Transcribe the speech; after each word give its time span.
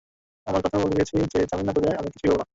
আমার 0.47 0.61
কথাও 0.61 0.81
বলে 0.81 0.93
দিয়েছি 0.93 1.15
যে, 1.33 1.39
জামিন 1.45 1.65
না 1.67 1.73
পেলে 1.73 1.89
আমি 1.97 2.09
কিছুই 2.09 2.29
করব 2.29 2.39
না। 2.39 2.45